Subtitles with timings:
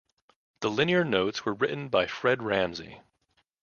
[0.61, 3.01] The linear notes were written by Fred Ramsey.